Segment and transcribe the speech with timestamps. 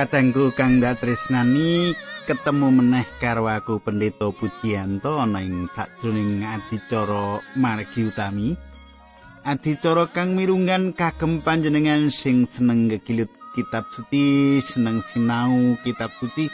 [0.00, 1.92] Kadangku kang datresnani
[2.24, 8.56] ketemu meneh karo aku Pendeta Pujiyanto ana ing sajroning adicara margi utami.
[9.44, 16.48] Adicara kang mirunggan kagem panjenengan sing seneng gegilut kitab suci, seneng sinau kitab suci.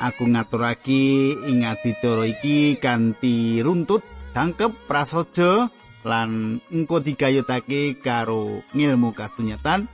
[0.00, 4.00] Aku ngaturake ing adicara iki kanthi runtut
[4.32, 5.68] dangkep prasaja
[6.00, 9.84] lan engko digayutake karo ngilmu kasunyatan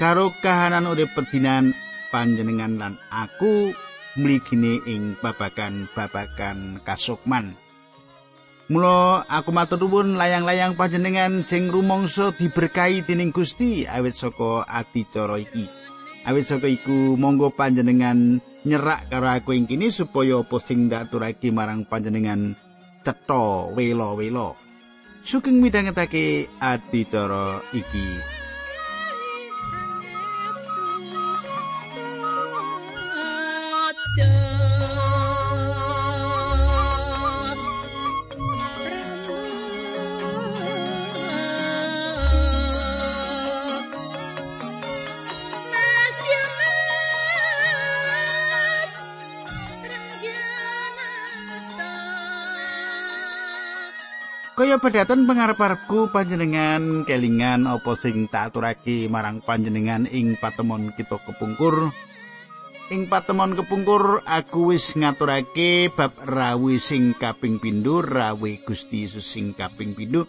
[0.00, 1.76] karo kahanan urip perdinan
[2.08, 3.76] panjenengan lan aku
[4.16, 7.52] mligine ing babagan-babagan kasukman.
[8.72, 15.68] Mula aku matur nuwun layang-layang panjenengan sing rumangsa diberkahi dening Gusti awit saka adicara iki.
[16.24, 21.84] Awit saka iku monggo panjenengan nyerak karo aku ing kini supaya apa sing ndaturake marang
[21.84, 22.56] panjenengan
[23.04, 24.56] cetha wela-wela.
[25.20, 28.39] Sugeng midhangetake adicara iki.
[54.60, 61.88] Kaya pedaten pangarep-arepku panjenengan kelingan apa sing tak aturake marang panjenengan ing patemon kita kepungkur.
[62.92, 69.56] Ing patemon kepungkur aku wis ngaturake bab rawi sing kaping pindho, rawi Gusti Yesus sing
[69.56, 70.28] kaping pindho.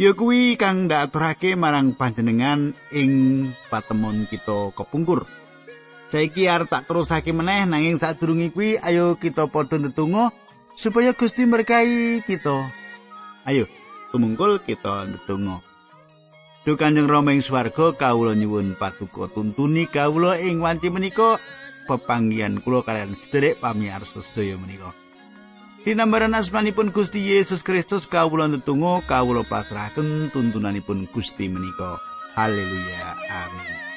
[0.00, 3.12] Ya kuwi kang ndak aturake marang panjenengan ing
[3.68, 5.28] patemon kita kepungkur.
[6.08, 10.47] Saiki arep tak terusake meneh nanging sadurunge kuwi ayo kita padha ndedonga
[10.78, 12.70] supaya Gusti berkahi kita.
[13.42, 13.66] Ayo,
[14.14, 15.58] tumungkul kita ndedonga.
[16.62, 21.42] Duh Kanjeng Rama ing swarga kawula nyuwun paduka tuntuni kawula ing wanci menika
[21.90, 24.94] pepanggihan kula kalian sederek pamirsa sedaya menika.
[25.82, 31.98] Dinambaran asmanipun Gusti Yesus Kristus kawula ndedonga kawula pasrahaken tuntunanipun Gusti menika.
[32.38, 33.18] Haleluya.
[33.32, 33.87] Amin.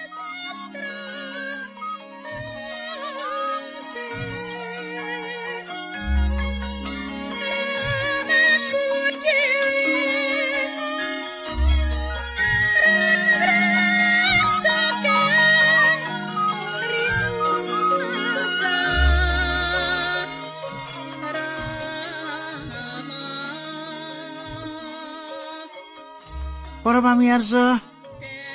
[27.22, 27.78] Pamirsa,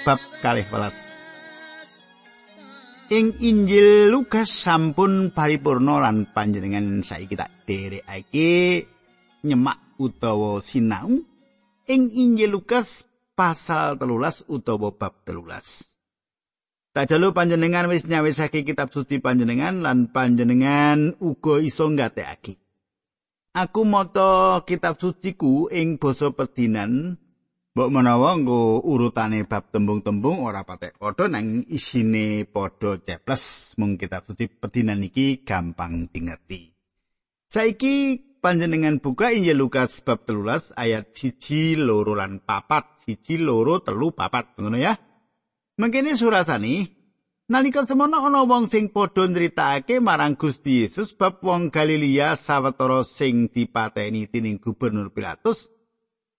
[0.02, 0.90] bab kalih welas.
[3.14, 8.82] Ing Injil Lukas sampun paripurna lan panjenengan saiki tak dherekake
[9.46, 11.14] nyemak utawa sinau
[11.86, 13.06] ing Injil Lukas
[13.38, 15.86] pasal telulas utawa bab telulas.
[16.90, 22.58] Tak jalu panjenengan wis nyawisake kitab suci panjenengan lan panjenengan uga iso nggatekake.
[23.54, 27.22] Aku moto kitab suciku ing basa perdinan
[27.76, 34.24] Mbok menawa nggo urutane bab tembung-tembung ora patek padha nang isine padha ceples mung kitab
[34.24, 36.72] suci pedinan iki gampang dingerti.
[37.52, 44.08] Saiki panjenengan buka Injil Lukas bab 13 ayat siji loro lan papat siji loro telu
[44.08, 44.96] papat ngono ya.
[45.76, 46.80] Mangkene surasani
[47.52, 53.52] nalika semono ana wong sing padha nritakake marang Gusti Yesus bab wong Galilea sawetara sing
[53.52, 55.75] dipateni dening gubernur Pilatus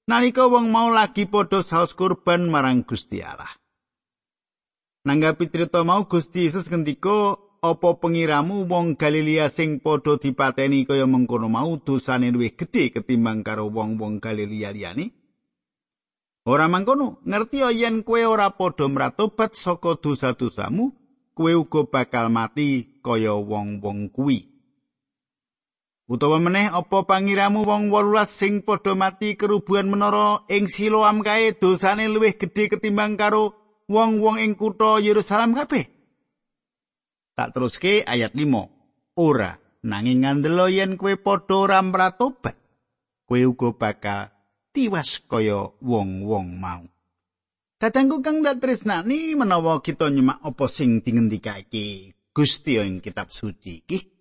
[0.07, 3.51] nalika wong mau lagi padha saos kurban marang Gusti Allah.
[5.04, 11.51] Nanggapi crita mau Gusti Yesus ngendika, "Apa pengiramu wong Galilea sing padha dipateni kaya mengkono
[11.51, 15.12] mau dosane luwih gedhe ketimbang karo wong-wong Galilea liyane?"
[16.48, 20.95] Ora mangkono, ngerti yen kowe ora padha mratobat saka dosa-dosamu,
[21.36, 24.56] kowe uga bakal mati kaya wong-wong kuwi.
[26.07, 32.07] Utawa meneh apa pangiramu wong 18 sing padha mati kerubuhan menara ing Siloam kae dosane
[32.07, 33.51] luwih gedhe ketimbang karo
[33.92, 35.83] wong-wong ing kutha Yerusalem kabeh.
[37.36, 39.19] Tak teruske ayat 5.
[39.19, 42.56] Ora nanging ngandelo yen kowe padha ora mratobat,
[43.27, 44.31] kowe uga bakal
[44.71, 46.88] tiwas kaya wong-wong mau.
[47.83, 54.17] Kadangku kang dak tresnani menawa kita nyemak apa sing dingendikake Gusti ing kitab suci iki.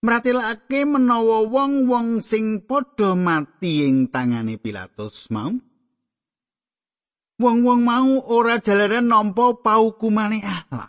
[0.00, 5.52] Mratilake menawa wong-wong sing padha mati ing tangane Pilatus mau?
[7.40, 10.88] Wong-wong mau ora jalaran nampa paukumane Allah.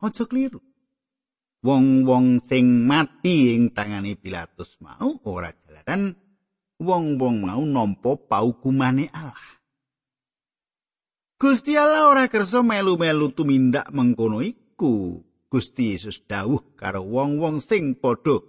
[0.00, 0.60] Aja kliru
[1.66, 6.14] wong-wong sing mati ing tangane Pilatus mau ora jalaran
[6.78, 9.58] wong-wong mau nampa paukumane Allah.
[11.36, 15.20] Gusti Allah ora kersa melu-melu tumindak mengkono iku.
[15.46, 18.42] Gusti Yesus dawuh karo wong-wong sing padha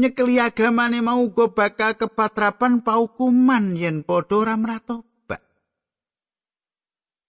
[0.00, 5.42] nyekeli agamane mau uga bakal kepatrapan paukuman yen padha ora mratobat.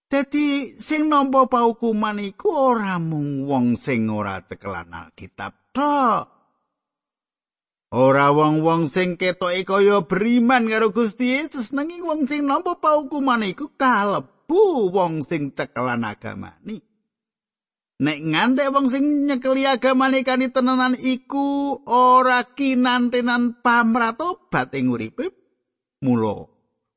[0.08, 6.26] Dadi sing nampa paukuman iku ora mung wong sing ora cekelan Alkitab tok.
[7.94, 13.70] Ora wong-wong sing ketoke kaya beriman karo Gusti Yesus nanging wong sing nampa paukuman iku
[13.76, 16.93] kalep bu wong sing cekelan agamane.
[18.02, 25.30] Nek ngantek wong sing nyekeli agamane kani tenanan iku ora kinantenan pamratobat ing uripe,
[26.02, 26.50] mula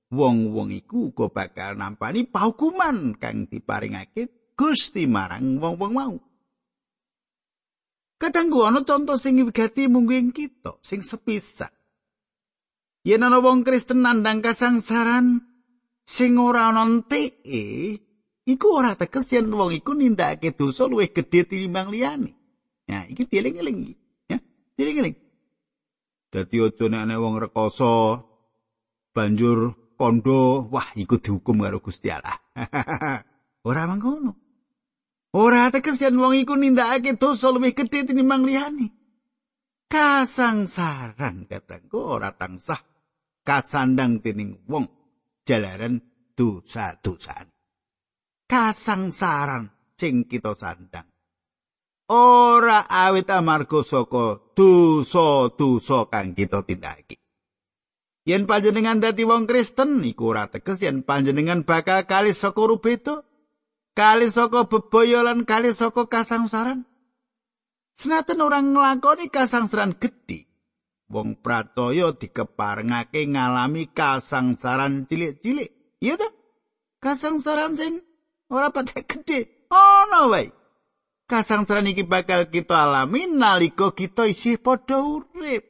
[0.09, 6.17] wong-wong iku uga bakal nampani paukuman kang diparingake Gusti marang wong-wong mau.
[8.17, 11.69] Kadangku ana contoh sing wigati mungguing kita sing sepisah.
[13.05, 15.45] Yen ana wong Kristen nandang kasangsaran,
[16.09, 18.01] sing ora ana enteke
[18.47, 22.31] iku ora teges yen wong iku nindakake dosa luwih gedhe tinimbang liyane.
[22.87, 23.99] Ya, iki dieling-eling
[24.31, 24.39] ya.
[24.79, 25.17] Dieling-eling.
[26.31, 28.23] Dadi aja nek ana wong rekoso
[29.11, 32.39] banjur kondo, wah iku dihukum karo Gusti Allah.
[33.69, 34.33] ora mangkono.
[35.35, 38.87] Ora teges yen wong iku nindakake dosa luwih gedhe tinimbang liyane.
[39.91, 42.79] Kasangsaran kataku ora tansah
[43.43, 44.87] kasandang tining wong
[45.47, 46.03] jalaran
[46.35, 47.56] dosa-dosane.
[48.47, 51.11] Kasangsaran sing kita sandang.
[52.07, 57.19] Ora awit amarga saka dosa-dosa kang kita tindakake.
[58.23, 63.27] Yen panjenengan dadi wong Kristen iku ora teges yen panjenengan bakal kali saka rubeta,
[63.99, 66.87] kali saka bebaya lan kali saka kasangsaran.
[67.99, 70.47] Senajan orang nglakoni kasangsaran gedhe,
[71.11, 75.99] wong pratoya dikeparengake ngalami kasangsaran cilik-cilik.
[75.99, 76.29] Iya ta?
[77.03, 78.07] Kasangsaran sing
[78.51, 79.41] ora patek gedhe.
[79.71, 80.51] Ono wae.
[81.27, 85.67] Kasangsaran iki bakal kita alami nalika kita isih padha urip.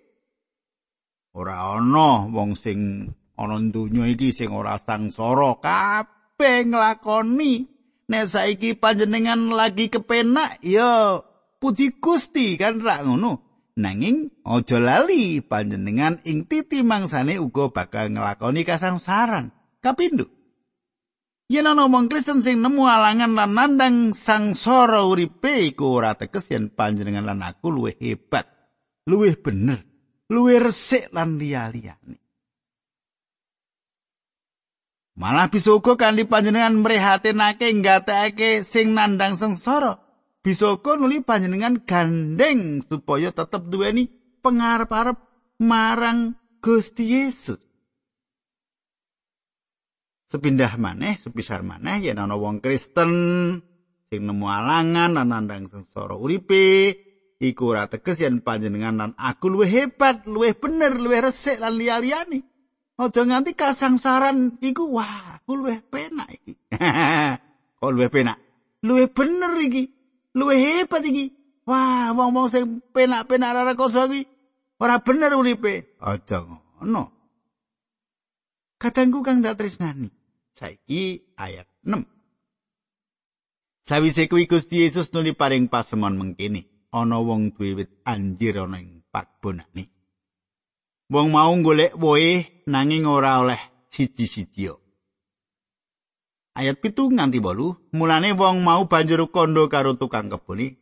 [1.32, 3.08] Ora ana wong sing
[3.40, 7.72] ana donya iki sing ora sangsara kabeh nglakoni.
[8.06, 11.18] Nek saiki panjenengan lagi kepenak ya
[11.58, 13.42] puji Gusti kan ra ngono.
[13.76, 19.52] Nanging aja lali panjenengan ing titi mangsane uga bakal nglakoni kasangsaran.
[19.84, 20.28] Kapindho.
[21.46, 26.74] Yen ana wong Kristen sing nemu alangan lan nandang sangsara uripe iku ora teges yen
[26.74, 28.50] panjenengan lan aku luwih hebat,
[29.06, 29.86] luwih bener,
[30.26, 32.18] luwih resik lan liya-liyane.
[35.16, 40.06] Malah bisa uga kanthi panjenengan mrehatinake nggatekake sing nandang sengsara.
[40.46, 44.06] bisa uga nuli panjenengan gandeng supaya tetep duweni
[44.46, 45.18] pengarep-arep
[45.58, 47.65] marang Gusti Yesus.
[50.26, 53.12] Sepindah maneh, sepisar maneh yen ana wong Kristen
[54.10, 56.94] sing nemu alangan lan nandang sengsara uripe,
[57.38, 62.42] iku ora teges yen panjenengan lan aku luwih hebat, luwih bener, luwih resik lan liya-liyane.
[62.96, 66.58] Aja nganti kasangsaran iku wah, aku luwih penak iki.
[67.78, 68.38] Kok luwih penak?
[68.82, 69.96] Luwih bener iki.
[70.36, 71.32] luwih hebat iki.
[71.66, 72.64] Wah, wong-wong sing
[72.94, 74.28] penak-penak ora koso iki
[74.78, 75.96] ora bener uripe.
[75.98, 77.15] Aja ngono.
[78.76, 80.12] Kadangku kang dak tresnani.
[80.56, 82.04] Saiki ayat 6.
[83.86, 86.68] Sawise kuwi Gusti Yesus nuli paring pasemon mengkini.
[86.92, 89.84] Ana wong duwe wit anjir ana ing pakbonane.
[91.12, 93.60] Wong mau golek wohe nanging ora oleh
[93.92, 94.86] siji-siji.
[96.56, 100.72] ayat pitu nganti bolu mulane wong mau banjur kondo karo tukang kebuni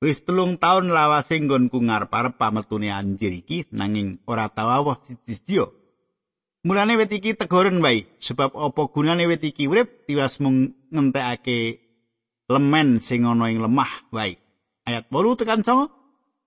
[0.00, 5.60] wis telung taun lawase nggonku ngarep-arep pametune anjir iki nanging ora tau awah siji
[6.66, 11.82] mulane wit iki tegoren wae sebab apa gunane wit iki urip tiwas mung ngentekake
[12.48, 14.38] lemen sing ana ing lemah wae
[14.88, 15.92] ayat bolu tekan songo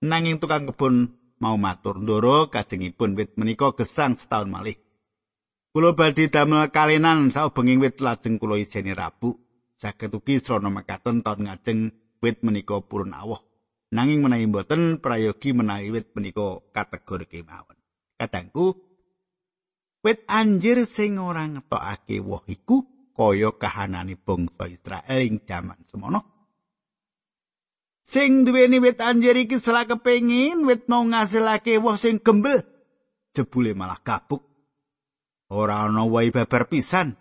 [0.02, 4.78] nanging tukang kebun mau matur ndoro kajengipun wit menika gesang setahun malih
[5.72, 9.40] Kulo badhe damel kalenan saubenging wit lajeng kula iseni rabu.
[9.80, 13.40] Saged ugi srana mekaten taun ngajeng wit menika purun awoh.
[13.88, 17.80] Nanging menawi mboten prayogi menawi wit menika kategori kemawon.
[18.20, 18.91] Kadangku
[20.02, 22.82] wit anjir sing ora ngetokake woh iku
[23.14, 26.20] kaya kahanane bangsa Israel ing jaman semono.
[28.02, 32.66] Sing duweni wit anjir iki selak kepengin wit mau ngasilake woh sing gembel
[33.32, 34.42] jebule malah kabuk
[35.48, 37.14] ora ana wae babar pisan.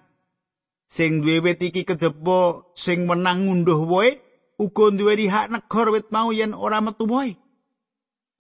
[0.92, 4.20] Sing duwe wit iki kejaba sing menang ngunduh wae
[4.60, 7.38] uga duweni hak negor wit mau yen ora metu wae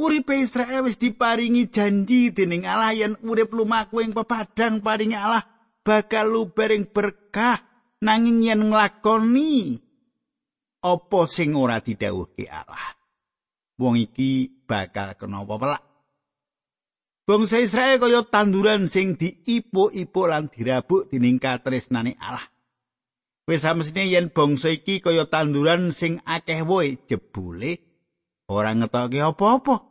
[0.01, 5.45] uripe Israel wis diparingi janji dening Allah yen urip lumaku ing pepadang paringi Allah
[5.85, 7.61] bakal luber ing berkah
[8.01, 9.77] nanging yen nglakoni
[10.81, 12.97] apa sing ora didhawuhke Allah
[13.77, 15.91] wong iki bakal kena pelak
[17.21, 22.43] Bangsa Israel kaya tanduran sing diipu-ipu lan dirabuk dening katresnane Allah.
[23.45, 27.77] Wis samestine yen bangsa iki kaya tanduran sing akeh woe jebule
[28.49, 29.90] ora ngetoke apa-apa.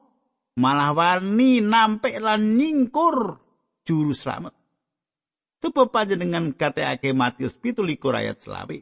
[0.60, 3.40] Malah wani nampik lan nyingkur
[3.88, 4.52] juru slamet.
[5.64, 8.78] Sebab panjenengan kateake Matius 17 ayat selawe.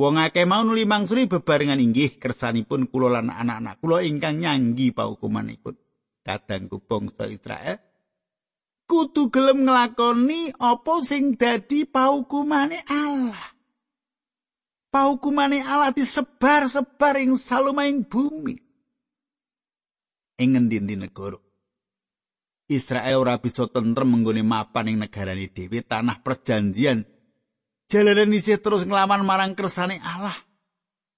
[0.00, 5.76] Wong akeh mau nuli mangsuli bebarengan inggih kersanipun kula lan anak-anak kula ingkang nyanggi paukumanipun.
[6.20, 7.80] kadangku bangsa Israel
[8.90, 13.54] kudu gelem nglakoni apa sing dadi paukumane Allah.
[14.90, 18.58] Paukumane Allah disebar-sebar ing salumahing bumi.
[20.40, 21.36] Ing ngendi negara
[22.70, 27.02] Israel ora bisa tentrem menggone mapan ing negarane dhewe tanah perjanjian.
[27.90, 30.38] Jalanan isih terus nglawan marang kersane Allah.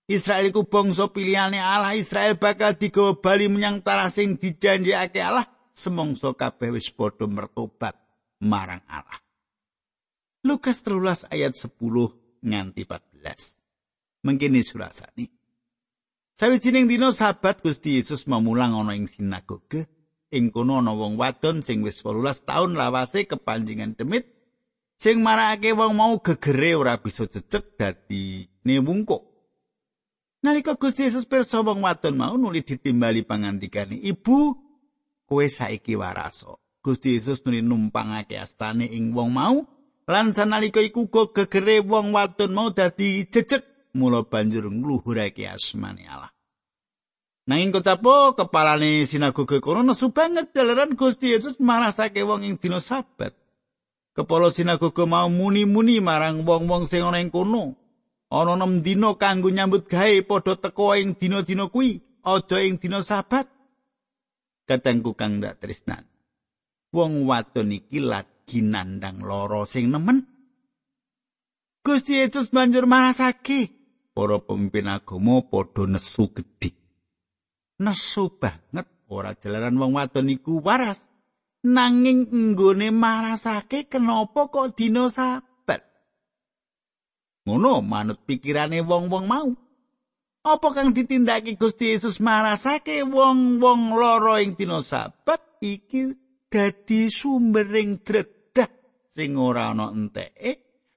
[0.09, 1.93] Israel iku bangsa pilihane Allah.
[1.93, 5.45] Israel bakal digawa bali menyang tanah sing dijanjekake Allah.
[5.77, 8.01] Semongso kabeh wis padha mertobat
[8.41, 9.21] marang Allah.
[10.49, 11.69] Lukas 13 ayat 10
[12.49, 14.25] nganti 14.
[14.25, 15.42] Mengkini surasani.
[16.41, 19.87] Sawijining dina sabat Gusti Yesus memulang ana ing sinagoge.
[20.33, 24.25] Ing kono ana wong wadon sing wis 18 taun lawase kepanjingan demit
[24.97, 29.29] sing marakake wong mau gegere ora bisa jejeg dadi ne wungkuk.
[30.43, 34.39] Nalika Gusti Yesus pirsa wong wadon mau nuli ditimbali pangandikane, "Ibu,
[35.29, 39.63] kowe saiki waraso." Gusti Yesus nuli numpangake astane ing wong mau,
[40.09, 43.63] lan sanalika iku go gegere wong wadon mau dadi jejeg,
[43.93, 46.33] mula banjur ngluhurake asmane Allah.
[47.49, 53.35] Nanging ketapo kepalane sinagoge kono nesu banget jalaran Gusti Yesus marasake wong ing dina sabat.
[54.13, 57.83] Kepala sinagoge mau muni-muni marang wong-wong sing ana ing kono.
[58.33, 63.47] ana nem dina kanggo nyambut gawe padha teka ing dina-dina kuwi aja ing dina sabat
[64.65, 66.09] katengku kang dak tresnan
[66.97, 70.25] wong wadon iki lagi nandang lara sing nemen
[71.85, 73.69] Gusti Yesus banjur marasake
[74.13, 76.71] para pemimpin agama padha nesu gedhe
[77.81, 81.09] nesu banget ora jalaran wong wadon iku waras
[81.65, 85.53] nanging nggone marasake kenapa kok dina sabat
[87.43, 89.51] Ngono manut pikirane wong-wong mau.
[90.43, 96.11] Apa kang ditindakake Gusti Yesus marasake wong-wong lara ing dina sabat iki
[96.51, 98.71] dadi sumbering dredah
[99.07, 100.51] sing ora ana enteke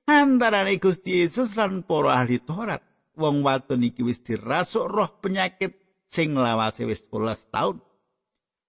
[0.09, 2.81] antarane Gusti Yesus lan para ahli Taurat.
[3.15, 5.75] Wong wadon iki wis dirasuk roh penyakit
[6.11, 7.77] sing lawase wis 12 taun.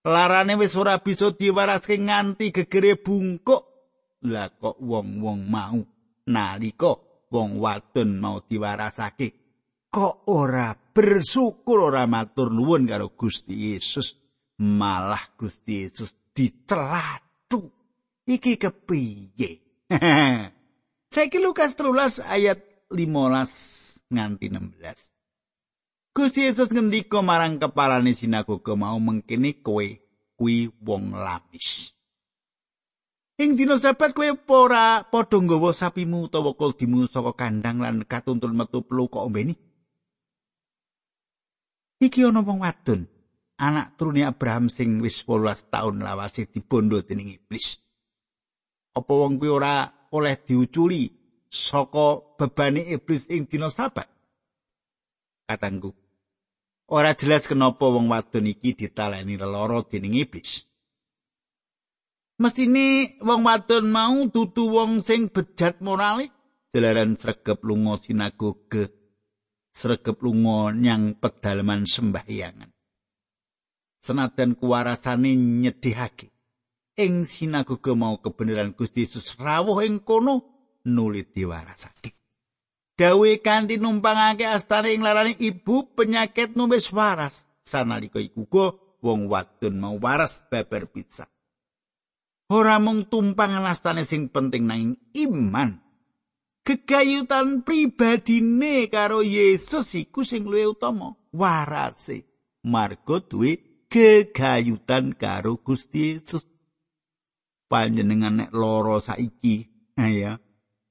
[0.06, 3.62] Larane wis ora bisa diwaraske nganti gegere bungkuk.
[4.26, 5.78] Lah kok wong-wong mau
[6.26, 6.92] nalika
[7.30, 9.46] wong wadon mau diwarasake
[9.90, 14.18] kok ora bersyukur ora matur nuwun karo Gusti Yesus
[14.60, 17.70] malah Gusti Yesus dicelatu
[18.26, 19.50] iki kepiye
[21.14, 22.58] saiki Lukas 13 ayat
[22.90, 29.86] 15 nganti 16 Gusti Yesus ngendika marang kepalane sinagoga mau mengkene kowe
[30.38, 31.96] kuwi wong lamis
[33.36, 38.80] Ing dina sabat kowe ora padha nggawa sapimu utawa kuldimu saka kandang lan katuntun metu
[38.80, 39.52] pelu kok ombeni.
[42.00, 43.04] Iki ana wong wadon,
[43.60, 47.76] anak turune Abraham sing wis 18 taun lawase dibondo dening iblis.
[48.96, 49.84] Apa wong kuwi ora
[50.16, 54.08] oleh diuculi saka bebane iblis ing dina sabat?
[55.46, 55.94] Katanggu.
[56.86, 60.62] Ora jelas kenapa wong wadon iki ditaleni lara dening iblis.
[62.38, 66.36] Mesine wong wadon mau dudu wong sing bejat morale
[66.76, 68.92] jalaran sregep lunga sinagoge
[69.72, 72.68] sregep lunga nyang pedalaman sembahyangan
[74.04, 76.28] senajan kuwarasane nyedhihake
[77.00, 80.55] ing sinagoge mau kebenaran Gusti Yesus rawuh ing kono
[80.86, 82.14] nuli diwarasake.
[82.96, 87.44] Dawe kanthi numpangake astane ing larane ibu penyakit nuwis waras.
[87.66, 88.46] Sanalika iku
[89.04, 91.28] wong wadon mau waras babar pizza.
[92.48, 94.96] Ora mung tumpangan astane sing penting nanging
[95.28, 95.82] iman.
[96.66, 102.24] Gegayutan pribadine karo Yesus iku sing luwih utama warase.
[102.66, 106.48] Marga duwe gegayutan karo Gusti Yesus.
[107.66, 109.66] Panjenengan nek lara saiki
[109.98, 110.38] ya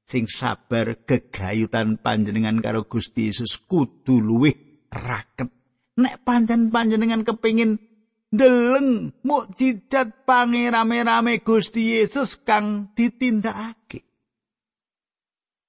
[0.05, 4.55] sing sabar gegayutan panjenengan karo Gusti Yesus kudu luwih
[4.93, 5.49] raket
[5.97, 7.81] nek panjen panjenengan kepingin
[8.29, 14.05] ndeleng mukjizat pangerame-rame Gusti Yesus kang ditindakake.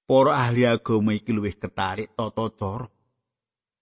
[0.07, 2.87] para ahli agama iki luwih ketarik tata cara.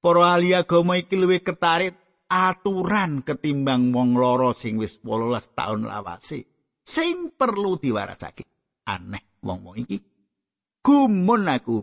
[0.01, 1.93] Para ahli agama iki luwih ketarik
[2.25, 6.49] aturan ketimbang wong loro sing wis 18 taun lawase.
[6.81, 8.45] Sing perlu diwarasake.
[8.89, 9.97] Aneh wong-wong iki.
[10.85, 11.81] Gumun aku.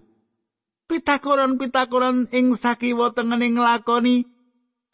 [0.86, 4.22] Pitakoran-pitakoran ing sakiwa tengene nglakoni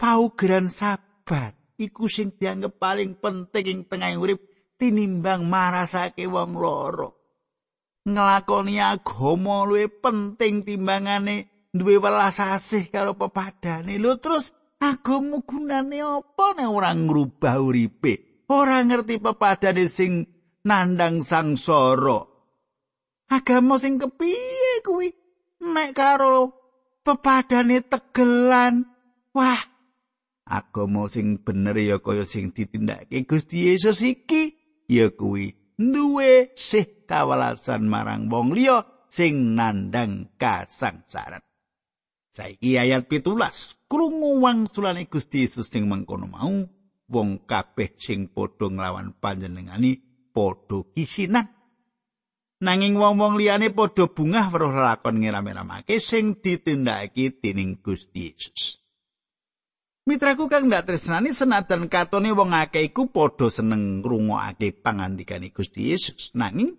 [0.00, 4.40] paugeran sabat iku sing dianggep paling penting ing tengah urip
[4.80, 7.18] tinimbang marasake wong loro.
[8.08, 14.00] nglakoni agama luwih penting timbangane duwe welas asih karo pepadane.
[14.00, 18.44] Lho terus agama gunane apa nek ora ngrubah uripe?
[18.48, 20.24] Ora ngerti pepadane sing
[20.64, 22.37] nandang sangsara.
[23.28, 25.12] Agama sing kepiye kuwi?
[25.60, 26.56] Nek karo
[27.04, 28.88] pepadane tegelan.
[29.36, 29.60] Wah,
[30.48, 34.56] agama sing bener ya kaya sing ditindakake Gusti Yesus iki
[34.88, 41.44] ya kuwi duwe sih kawalasan marang wong liya sing nandang kasangsaran.
[42.32, 46.54] Saiki ayat pitulas, krungu wangsulane Gusti Yesus sing mengkono mau,
[47.12, 50.00] wong kabeh sing padha nglawan panjenengani
[50.32, 51.57] padha kisinan.
[52.58, 58.82] Nanging wong-wong liyane padha bungah weruh lakon ngiram-iramake sing ditindakake dening Gusti Yesus.
[60.10, 66.34] Mitraku kang ndak tresnani senajan katone wong akeh iku padha seneng ngrungokake pangandikane Gusti Yesus.
[66.34, 66.74] Nanging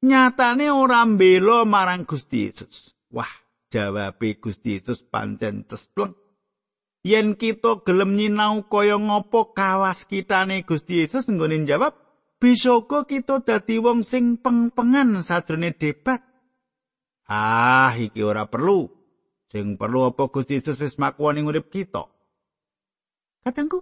[0.00, 2.96] nyatane ora mbela marang Gusti Yesus.
[3.12, 3.28] Wah,
[3.68, 6.16] jawabe Gusti Yesus pancen cespleng.
[7.04, 12.07] Yen kita gelem nyinau kaya ngopo kawas kitane Gusti Yesus nggone jawab,
[12.38, 16.22] bisa kita dadi wong sing pengpengan sadrone debat.
[17.28, 18.88] Ah, iki ora perlu.
[19.48, 22.04] Sing perlu apa Gusti Yesus wis makuani urip kita.
[23.44, 23.80] Katengku,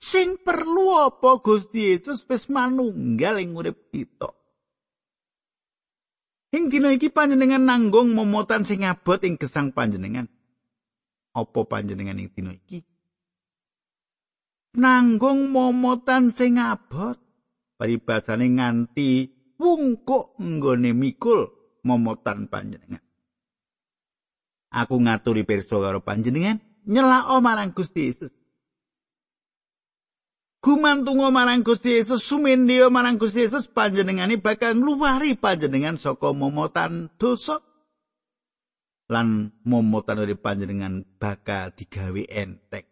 [0.00, 4.32] sing perlu apa Gusti Yesus wis manunggal ing urip kita.
[6.54, 10.30] Ing dina iki panjenengan nanggung momotan sing abot ing gesang panjenengan.
[11.34, 12.80] Apa panjenengan ing dina iki?
[14.78, 17.23] Nanggung momotan sing abot.
[17.74, 21.50] Paribasane nganti wungkuk nggone mikul
[21.82, 23.02] momotan panjenengan.
[24.74, 28.34] Aku ngaturi pirsa karo panjenengan nyelak marang Gusti Yesus.
[30.64, 37.60] gumantungo marang Gusti Yesus sumendya marang Gusti Yesus panjenengane bakal ngluwari panjenengan saka momotan dosa
[39.12, 42.88] lan momotan dari panjenengan bakal digawe entek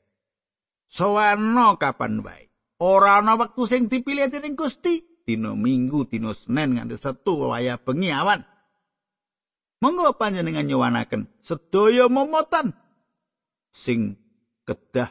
[0.84, 2.51] sawano kapan wae
[2.82, 8.10] ora ana wektu sing dipilih dening Gusti dina Minggu dina Senin nganti Setu wayah bengi
[8.10, 8.42] awan.
[9.82, 12.74] Monggo panjenengan nyuwanaken sedaya momotan
[13.70, 14.18] sing
[14.66, 15.10] kedah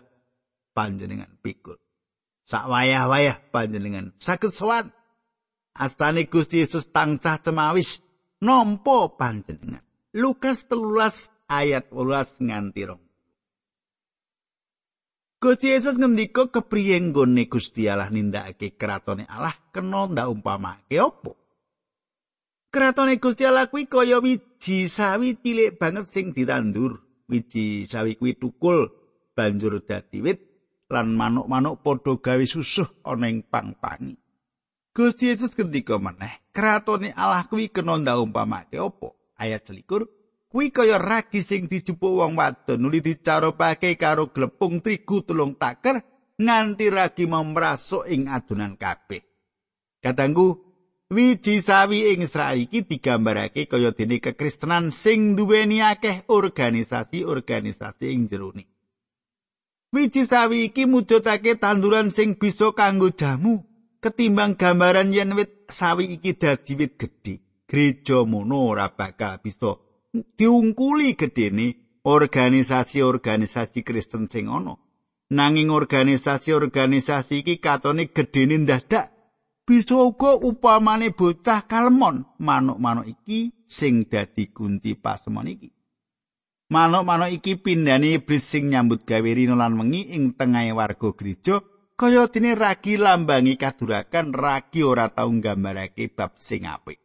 [0.71, 1.75] panjenengan pikul.
[2.47, 4.91] Sak wayah-wayah panjenengan saged sowan.
[5.71, 8.03] Astane Gusti Yesus tansah cemawis
[8.43, 9.83] nampa panjenengan.
[10.15, 13.10] Lukas telulas ayat 18 nganti rong
[15.41, 21.33] Gusti Yesus ngendika kepriye nggone Gusti Allah nindakake kratone Allah kena ndak umpamake opo
[22.69, 28.93] Kratone Gusti Allah kuwi kaya wiji sawi cilik banget sing ditandur wiji sawi kuwi tukul
[29.33, 30.39] banjur dadi wit
[30.93, 34.13] lan manuk-manuk padha gawe susuh ana ing pang-pangi.
[34.93, 39.09] Gusti Yesus ngendika meneh, kratone Allah kuwi kena ndaumpamake apa?
[39.41, 40.20] Ayat 21.
[40.51, 46.03] Kuwi kaya ragi sing dijupuk wong wadon nuli dicarupake karo glepung trigu tulung taker
[46.35, 49.23] nganti ragi memrasuk ing adonan kabeh.
[50.03, 50.59] Katanggu,
[51.07, 58.67] wiji sawi ing Israel iki digambarake kaya dene kekristenan sing duweni akeh organisasi-organisasi ing jerone.
[59.95, 63.63] Wiji sawi iki mujudake tanduran sing bisa kanggo jamu
[64.03, 67.39] ketimbang gambaran yen wit sawi iki dadi wit gedhe.
[67.71, 69.79] Gereja mono ora bakal bisa
[70.13, 74.75] diungkuli gedene organisasi-organisasi Kristen sing ana.
[75.31, 79.15] Nanging organisasi-organisasi iki katone gedene ndadak
[79.63, 85.71] bisa uga upamane bocah kalmon manuk-manuk iki sing dadi kunci pasemon iki.
[86.71, 91.63] Manuk-manuk iki pindhane iblis sing nyambut gawe rino lan wengi ing tengahe warga gereja
[91.95, 97.00] kaya dene ragi lambangi kadurakan ragi ora tau nggambarake bab sing apik.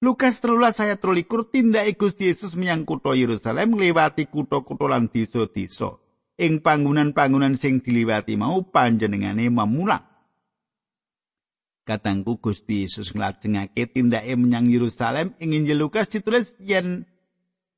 [0.00, 6.00] Lukas 13 ayat 23 tindake Gusti Yesus menyang kutha Yerusalem ngliwati kutha-kutha lan desa-desa.
[6.40, 10.00] Ing panggonan-panggonan sing diliwati mau panjenengane memulang.
[11.84, 17.04] Katangku Gusti Yesus nglajengake tindake menyang Yerusalem ing Injil Lukas ditulis yen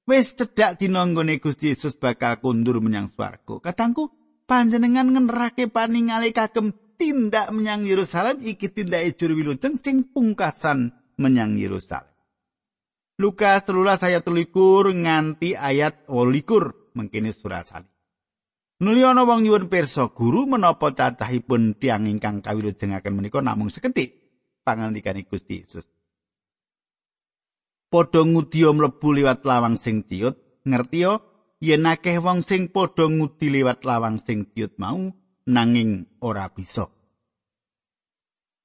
[0.07, 3.59] wis cedhak dina nggone Gusti Yesus bakal kundur menyang swarga.
[3.59, 4.15] Katangku,
[4.47, 12.12] panjenengan ngenerake paningale kagem tindak menyang Yerusalem iki tindake juru wilujeng sing pungkasan menyang Yerusalem.
[13.23, 14.51] Lukas 13 ayat 13
[15.07, 17.87] nganti ayat 28 mengkene surat sali.
[18.83, 24.19] Nuli ana wong nyuwun pirsa guru menapa cacahipun tiang ingkang kawilujengaken menika namung sekedhik
[24.67, 25.87] pangandikane Gusti Yesus.
[27.87, 30.35] Padha ngudiya mlebu liwat lawang sing ciut,
[30.67, 31.23] ngertiya
[31.63, 34.99] yen akeh wong sing padha ngudi liwat lawang sing ciut mau
[35.47, 36.91] nanging ora bisa.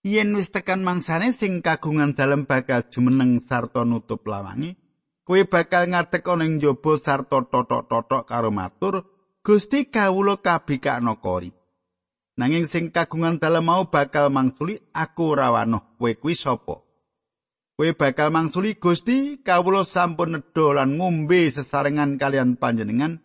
[0.08, 4.80] Yen wis tekan mangsane sing kagungan dalem bakal jumeneng sarta nutup lawange,
[5.28, 9.04] kowe bakal ngadeg ana ing njaba sarta totok-totok karo matur,
[9.44, 11.52] Gusti kawula kabikakno kori.
[12.40, 16.80] Nanging sing kagungan dalem mau bakal mangsuli aku ora wanoh kowe kuwi sapa?
[17.76, 23.20] Kowe bakal mangsuli Gusti kawula sampun nedha lan ngombe sesarengan kalian panjenengan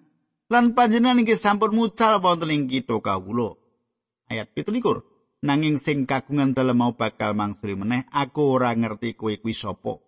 [0.50, 3.54] lan panjenengan inggih sampun mucal wonten ing kitha kawula.
[4.26, 5.11] Ayat 17.
[5.42, 9.98] Nanging sing kagungan dalem mau bakal mangsuli meneh aku ora ngerti kowe kuwi sapa.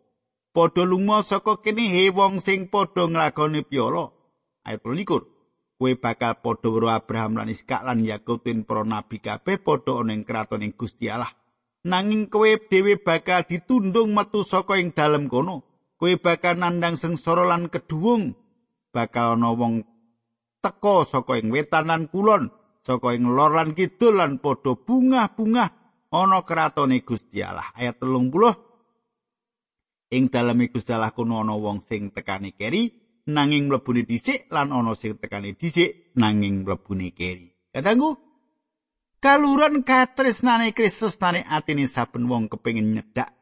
[0.55, 4.14] Padha lunga saka kene he wong sing padha nglakoni piyala.
[4.62, 5.35] Ayat 22.
[5.75, 10.14] kowe bakal padha karo Abraham lan Iskak lan Yakub tin para nabi kabeh padha ana
[10.14, 11.35] ing kraton ing Gusti Allah.
[11.83, 15.66] Nanging kowe dhewe bakal ditundung metu saka ing dalem kono.
[15.99, 18.38] Kowe bakal nandang sengsara lan keduwung.
[18.94, 19.83] Bakal ana wong
[20.62, 22.49] teka saka ing wetan lan kulon,
[22.85, 25.68] saka ing lor lan kidul lan padha bungah-bungah
[26.12, 27.73] ana kratone Gusti Allah.
[27.73, 32.92] Ayat 30 Ing dalem Gusti Allah kuno ana wong sing tekani keri,
[33.27, 37.51] nanging mlebune dhisik lan ana sing tekane dhisik nanging mlebune keri.
[37.73, 38.20] Kadangku
[39.18, 43.33] kaluran katresnane Kristus nane atine saben wong kepengin nyedak.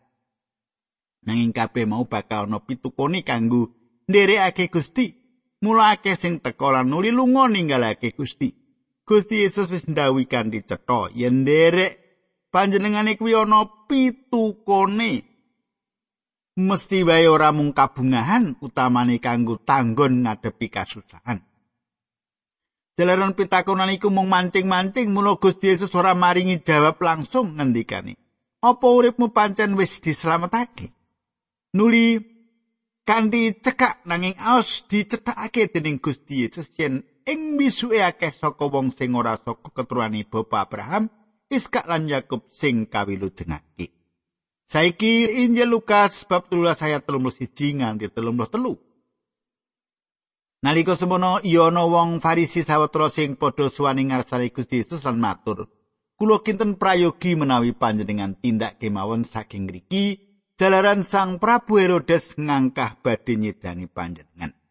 [1.26, 3.74] Nanging kabeh mau bakal ana pitukone kanggo
[4.06, 5.18] nderekake Gusti.
[5.62, 8.61] Mulake sing teka lan nuli lunga ninggalake Gusti.
[9.12, 11.92] Gusti Yesus wis ndhawuhi kanthi cetha yen nderek
[12.52, 15.12] panjenengane kuwi ana pitukone.
[16.56, 21.40] mesti wae ora mung kabungahan utamane kanggo tanggon ngadepi kasusahan.
[22.96, 28.16] Jalaran pitakonan iku mung mancing-mancing mula Gusti Yesus ora maringi jawab langsung ngendikane.
[28.60, 30.92] Apa uripmu pancen wis dislametake?
[31.72, 32.20] Nuli
[33.08, 39.14] kanthi cekak nanging aos dicethakake dening Gusti Yesus yen ing misuke akeh saka wong sing
[39.14, 41.10] ora saka keturunane Bapak Abraham,
[41.52, 43.92] Iskak lan Yakub sing kawilujengake.
[44.64, 48.80] Saiki Injil Lukas bab 13 ayat 31 nganti 33.
[50.64, 55.68] Nalika semono ana wong Farisi sawetara sing padha suwani ngarsane Gusti Yesus lan matur,
[56.16, 60.22] "Kula kinten prayogi menawi panjenengan tindak kemawon saking ngriki,
[60.56, 64.61] jalaran Sang Prabu Herodes ngangkah badhe nyedani panjenengan."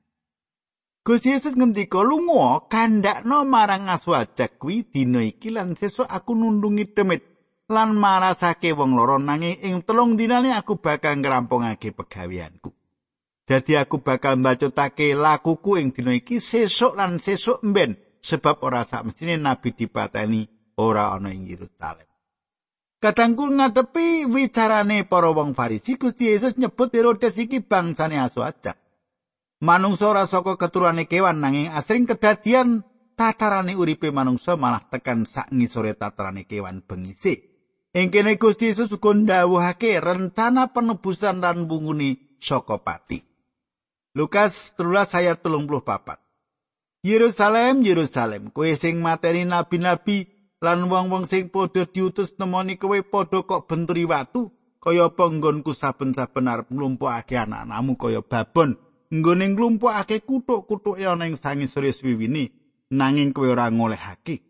[1.01, 7.25] Gusti Yesus ngendika, "Lunga kandhakno marang aswajak kuwi dina iki lan sesuk aku nundungi demit
[7.73, 12.69] lan marasake wong loro nanging ing telung dinane aku bakal ngrampungake pegaweanku.
[13.49, 19.09] Dadi aku bakal mbacutake lakuku ing dina iki sesuk lan sesuk mben sebab ora sak
[19.09, 20.45] mestine nabi dipateni
[20.77, 22.05] ora ana ing Yerusalem.
[23.01, 28.45] Kadangku ngadepi wicarane para wong Farisi Gusti Yesus nyebut Herodes iki bangsane asu.
[29.61, 32.81] Manungsa ora saka keturunane kewan nanging asring kedadian
[33.13, 37.45] tatarane uripe manungsa malah tekan sak ngisore tatarane kewan bengisi.
[37.93, 43.21] Ing kene Gusti Yesus uga ndhawuhake rencana penebusan lan bunguni saka pati.
[44.17, 47.05] Lukas 13 ayat 34.
[47.05, 50.25] Yerusalem, Yerusalem, kowe sing materi nabi-nabi
[50.57, 54.49] lan wong-wong sing padha diutus nemoni kowe padha kok benturi watu
[54.81, 58.77] kaya apa nggonku saben-saben arep nglumpukake anak-anakmu kaya babon
[59.11, 62.51] nggone nglumpukake kutuk-kutuke ana ing sangisore swiwine
[62.91, 64.43] nanging kowe ora ngolehake.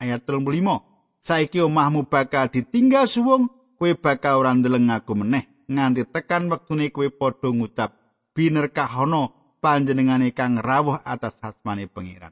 [0.00, 0.96] Ayat 35.
[1.26, 7.10] saiki omahmu bakal ditinggal suwung kowe bakal ora ndeleng aku meneh nganti tekan wektune kowe
[7.10, 7.90] padha ngucap
[8.30, 12.30] binerkahono panjenengane kang rawuh atas asmane pangeran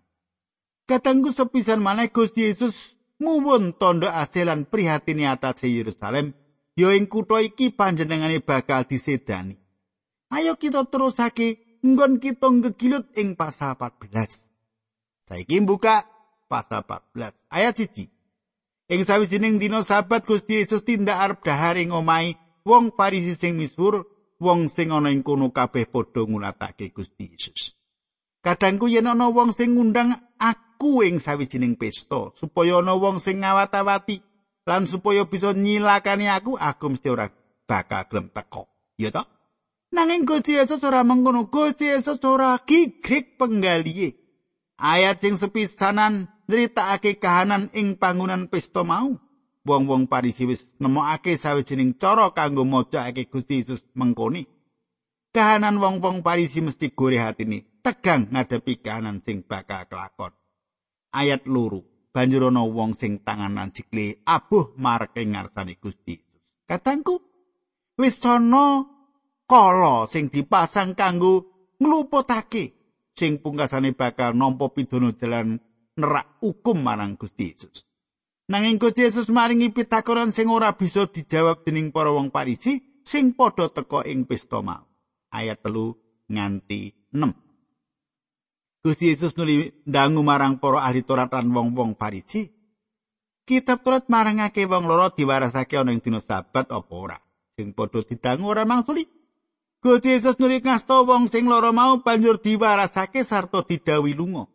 [0.86, 6.30] katanggu sepisan maneh Gusti Yesus muwun tondo asilan prihatine atas Yerusalem
[6.78, 9.58] yo ing kutha iki panjenengane bakal disedani
[10.30, 16.08] ayo kita terusake nggon kita ngegilut ing pasal 14 saiki buka
[16.48, 18.14] pasal 14 ayat 1
[18.84, 22.36] Ing sawijining dina sabat Gusti Yesus tindak arep dahar ing omahe
[22.68, 24.04] wong Farisi sing misuwur,
[24.36, 27.72] wong sing ana ing kono kabeh padha ngulatake Gusti Yesus.
[28.44, 34.20] Kadangku yen ana wong sing ngundang aku ing sawijining pesta supaya ana wong sing ngawat-awati
[34.68, 37.32] lan supaya bisa nyilakani aku, aku mesti ora
[37.64, 38.68] bakal gelem teko.
[39.00, 39.24] Ya toh?
[39.94, 44.18] Nanging Gusti Yesus ora mengkono, Gusti Yesus ora gigrik penggalihe.
[44.74, 49.14] Ayat sing sepisanan nyritakake kahanan ing pangunan pesta mau.
[49.64, 54.50] Wong-wong Parisi wis nemokake sawijining cara kanggo mojokake Gusti Yesus mengkoni.
[55.34, 60.30] kahanan wong-wong Parisi mesti gore hatine tegang ngadepi kahanan sing bakal kelakon
[61.10, 61.82] ayat luru
[62.14, 66.22] banjur ana wong sing tanganan cikle abuh marake ngarsane Gusti
[66.70, 67.18] katangku
[67.98, 68.86] wis ana
[69.54, 71.46] kala sing dipasang kanggo
[71.78, 72.74] ngluputake
[73.14, 75.62] sing pungkasane bakal nampa pidana jalan
[75.94, 77.86] nerak hukum marang Gusti Yesus
[78.50, 83.70] nanging Gusti Yesus maringi pitakonan sing ora bisa dijawab dening para wong Parisi sing padha
[83.70, 84.82] teka ing pesta mau
[85.30, 85.94] ayat telu
[86.26, 88.82] nganti 6.
[88.82, 92.50] Gusti Yesus nuli ndangu marang para ahli Taurat lan wong-wong Farisi.
[93.46, 97.16] Kitab Taurat marangake wong loro diwarasake ana ing dina Sabat apa ora?
[97.54, 99.13] Sing padha didangu ora mangsuli.
[99.84, 104.48] Gusti Yesus nuli ngasta wong sing loro mau banjur diwarasake sarta didawi lunga.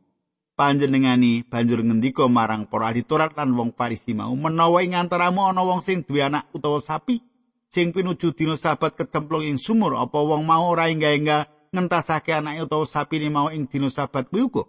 [0.58, 5.62] Panjenengani banjur ngendika marang para ahli Taurat lan wong Farisi mau menawa ing antaramu ana
[5.62, 7.22] wong sing duwe anak utawa sapi
[7.70, 11.46] sing pinuju dina sabat kecemplung ing sumur apa wong mau ora enggak-enggak
[11.78, 14.66] ngentasake anake utawa sapine mau ing dina sabat kuwi uga?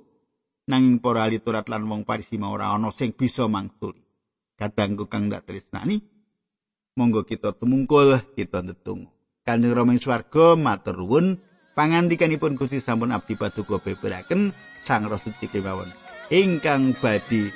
[0.68, 4.04] Nanging para ahli Taurat lan wong Farisi mau ora ana sing bisa mangsuli
[4.60, 6.04] kadangku kang dak tresnani.
[7.00, 9.19] Monggo kita tumungkul kita ndedonga
[9.50, 11.42] kanjeng Rama ing swarga matur nuwun
[11.74, 15.90] pangandikanipun Gusti sampun abdi paduka beberaken sang rasuci kemawon
[16.30, 17.50] ingkang badhe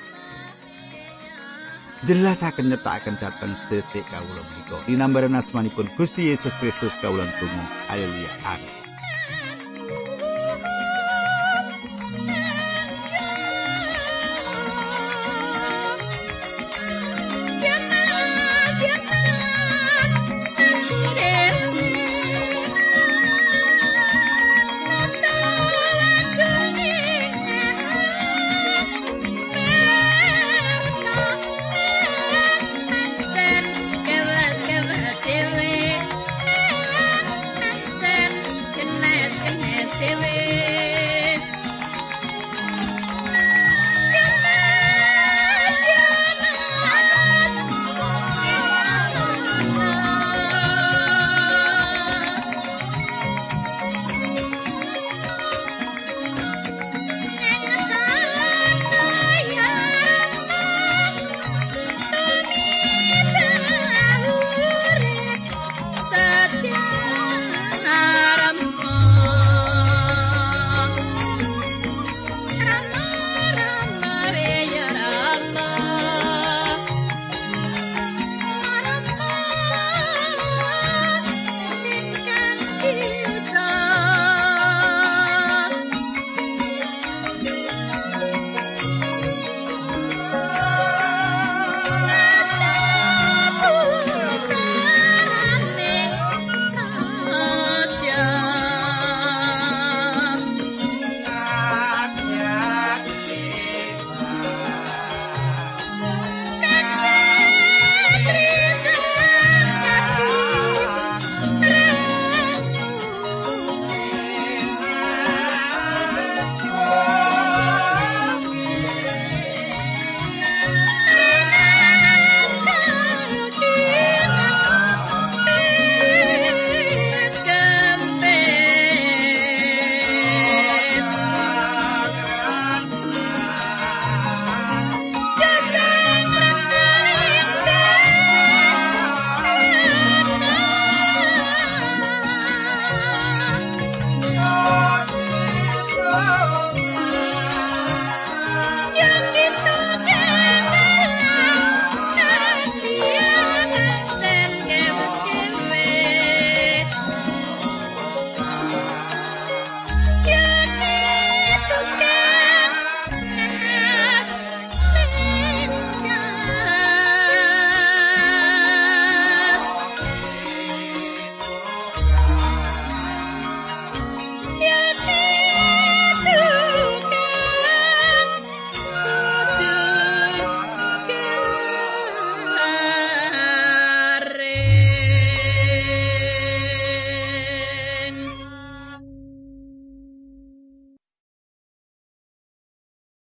[2.05, 4.79] jelasaken nyetaken dhateng detik kawula menika.
[4.85, 7.65] Dinambaran asmanipun Gusti Yesus Kristus kawula tunggu.
[7.89, 8.33] Haleluya.
[8.45, 8.74] Amin.